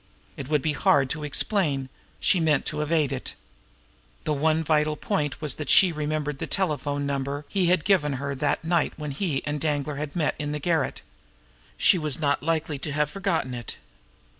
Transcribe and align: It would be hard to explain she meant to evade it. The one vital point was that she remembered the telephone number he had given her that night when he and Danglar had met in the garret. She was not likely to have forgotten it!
It 0.35 0.49
would 0.49 0.63
be 0.63 0.73
hard 0.73 1.11
to 1.11 1.23
explain 1.23 1.87
she 2.19 2.39
meant 2.39 2.65
to 2.65 2.81
evade 2.81 3.11
it. 3.11 3.35
The 4.23 4.33
one 4.33 4.63
vital 4.63 4.95
point 4.95 5.39
was 5.41 5.53
that 5.57 5.69
she 5.69 5.91
remembered 5.91 6.39
the 6.39 6.47
telephone 6.47 7.05
number 7.05 7.45
he 7.47 7.67
had 7.67 7.85
given 7.85 8.13
her 8.13 8.33
that 8.33 8.63
night 8.63 8.93
when 8.97 9.11
he 9.11 9.45
and 9.45 9.61
Danglar 9.61 9.97
had 9.97 10.15
met 10.15 10.33
in 10.39 10.53
the 10.53 10.59
garret. 10.59 11.03
She 11.77 11.99
was 11.99 12.19
not 12.19 12.41
likely 12.41 12.79
to 12.79 12.91
have 12.91 13.11
forgotten 13.11 13.53
it! 13.53 13.77